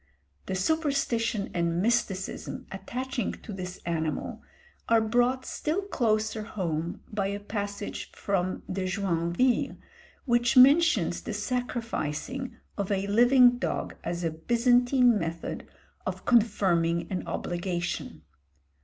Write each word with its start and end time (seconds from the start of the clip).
The 0.47 0.55
superstition 0.55 1.51
and 1.53 1.79
mysticism 1.79 2.65
attaching 2.71 3.33
to 3.33 3.53
this 3.53 3.77
animal 3.85 4.41
are 4.89 4.99
brought 4.99 5.45
still 5.45 5.83
closer 5.83 6.41
home 6.41 7.01
by 7.13 7.27
a 7.27 7.39
passage 7.39 8.09
from 8.13 8.63
De 8.71 8.85
Joinville, 8.87 9.77
which 10.25 10.57
mentions 10.57 11.21
the 11.21 11.35
sacrificing 11.35 12.55
of 12.79 12.91
a 12.91 13.05
living 13.05 13.59
dog 13.59 13.93
as 14.03 14.23
a 14.23 14.31
Byzantine 14.31 15.19
method 15.19 15.67
of 16.07 16.25
confirming 16.25 17.05
an 17.11 17.27
obligation. 17.27 18.23